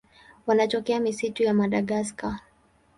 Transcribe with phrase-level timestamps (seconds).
[0.47, 2.39] Wanatokea misitu ya Madagaska.